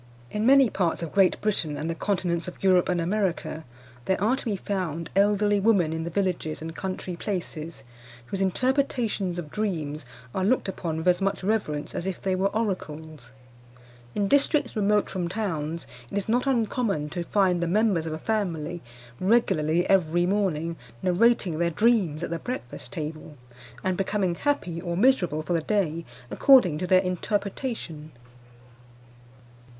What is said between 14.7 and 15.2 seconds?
remote